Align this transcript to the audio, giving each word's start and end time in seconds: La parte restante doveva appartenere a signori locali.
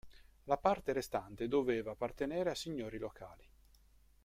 La 0.45 0.57
parte 0.57 0.93
restante 0.93 1.47
doveva 1.47 1.91
appartenere 1.91 2.49
a 2.49 2.55
signori 2.55 2.97
locali. 2.97 3.47